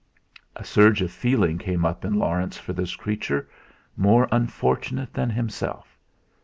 [0.55, 3.47] A surge of feeling came up in Laurence for this creature,
[3.95, 5.95] more unfortunate than himself.